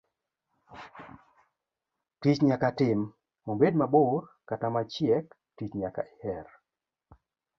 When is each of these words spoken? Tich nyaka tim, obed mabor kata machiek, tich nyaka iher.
Tich 2.21 2.39
nyaka 2.49 2.69
tim, 2.79 2.99
obed 3.51 3.73
mabor 3.79 4.19
kata 4.49 4.67
machiek, 4.75 5.25
tich 5.55 5.73
nyaka 5.81 6.01
iher. 6.13 6.47